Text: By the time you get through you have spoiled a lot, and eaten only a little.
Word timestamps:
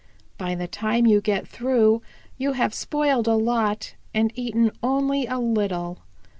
By 0.39 0.55
the 0.55 0.67
time 0.67 1.05
you 1.05 1.21
get 1.21 1.47
through 1.47 2.01
you 2.39 2.53
have 2.53 2.73
spoiled 2.73 3.27
a 3.27 3.35
lot, 3.35 3.93
and 4.15 4.31
eaten 4.35 4.71
only 4.81 5.27
a 5.27 5.37
little. 5.37 5.99